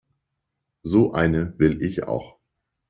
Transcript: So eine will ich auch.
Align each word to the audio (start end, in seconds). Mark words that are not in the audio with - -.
So 0.81 1.11
eine 1.11 1.53
will 1.59 1.79
ich 1.83 2.05
auch. 2.05 2.39